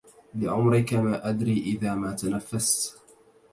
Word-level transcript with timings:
لعمرك 0.35 0.93
ما 0.93 1.29
أدري 1.29 1.53
إذا 1.59 1.95
ما 1.95 2.11
تنفست 2.13 2.97